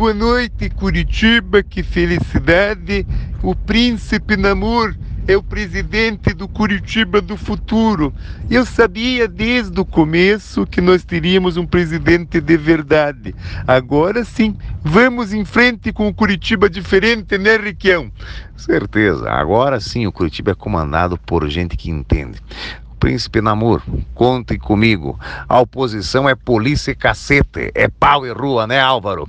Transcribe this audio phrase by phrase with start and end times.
[0.00, 3.06] Boa noite, Curitiba, que felicidade.
[3.42, 4.96] O príncipe Namur
[5.28, 8.10] é o presidente do Curitiba do futuro.
[8.50, 13.34] Eu sabia desde o começo que nós teríamos um presidente de verdade.
[13.66, 18.10] Agora sim, vamos em frente com o Curitiba diferente, né, Riquião?
[18.56, 19.30] Certeza.
[19.30, 22.40] Agora sim o Curitiba é comandado por gente que entende.
[23.00, 23.82] Príncipe Namur,
[24.14, 25.18] conte comigo.
[25.48, 29.26] A oposição é polícia e cacete, é pau e rua, né, Álvaro?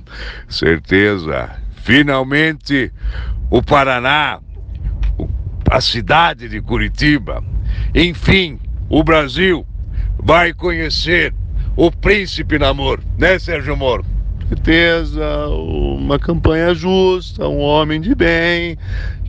[0.48, 1.50] Certeza.
[1.82, 2.92] Finalmente,
[3.50, 4.38] o Paraná
[5.70, 7.42] a cidade de Curitiba.
[7.94, 9.66] Enfim, o Brasil
[10.18, 11.34] vai conhecer
[11.74, 14.11] o príncipe Namor, né, Sérgio Moro?
[14.52, 18.76] Certeza, uma campanha justa, um homem de bem,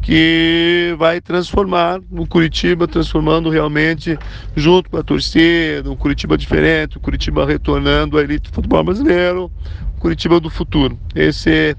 [0.02, 4.20] que vai transformar o Curitiba, transformando realmente
[4.54, 9.49] junto com a torcida, um Curitiba diferente, o Curitiba retornando à elite do futebol brasileiro,
[9.98, 10.99] Curitiba do futuro.
[11.16, 11.74] Esse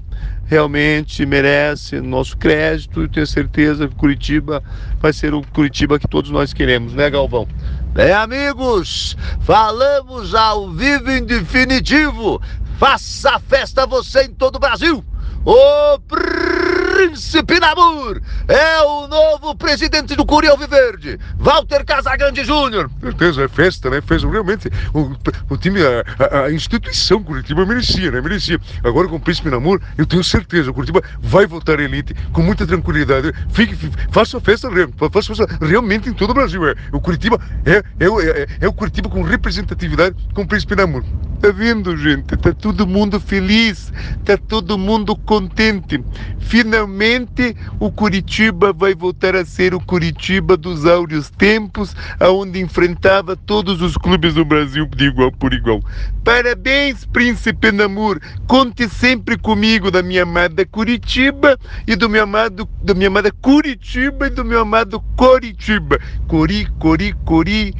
[0.47, 4.63] realmente merece nosso crédito e tenho certeza que Curitiba
[4.99, 7.47] vai ser o Curitiba que todos nós queremos, né, Galvão?
[7.93, 12.41] Bem, amigos, falamos ao vivo em definitivo.
[12.79, 15.03] Faça festa você em todo o Brasil.
[15.45, 22.89] O Príncipe Namur é o novo presidente do Curiel Viverde, Walter Casagrande Júnior.
[22.99, 24.01] Certeza, é festa, né?
[24.01, 25.15] Fez realmente o,
[25.53, 28.21] o time, a, a, a, instituição Curitiba merecia, né?
[28.21, 28.59] Merecia.
[28.83, 32.41] Agora com o Príncipe Namur, eu tenho certeza, o Curitiba vai voltar à elite com
[32.41, 33.31] muita tranquilidade.
[33.51, 33.77] Fique,
[34.11, 34.67] faça a festa,
[35.11, 36.67] faça festa realmente em todo o Brasil.
[36.67, 36.73] É.
[36.91, 41.03] O Curitiba é, é, é, é o Curitiba com representatividade com o Príncipe Namur.
[41.39, 42.35] Tá vendo, gente?
[42.37, 43.91] Tá todo mundo feliz,
[44.23, 46.03] tá todo mundo contente.
[46.39, 53.81] Finalmente o Curitiba vai voltar a ser o Curitiba dos áureos tempos, aonde enfrentava todos
[53.81, 55.83] os clubes do Brasil de igual por igual.
[56.23, 58.19] Parabéns, Príncipe Namur.
[58.47, 64.27] Conte sempre comigo da minha amada Curitiba e do meu amado, da minha amada Curitiba
[64.27, 65.99] e do meu amado Coritiba.
[66.27, 67.75] Cori, cori, cori.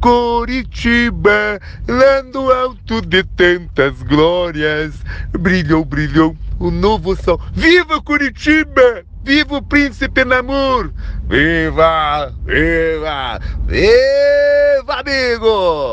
[0.00, 4.94] Coritiba, lá no alto de tantas glórias,
[5.32, 7.40] brilhou, brilhou o novo sol.
[7.52, 9.04] Viva Curitiba!
[9.24, 10.92] Viva o Príncipe Namur!
[11.28, 12.32] Viva!
[12.46, 13.40] Viva!
[13.66, 15.86] Viva, amigo!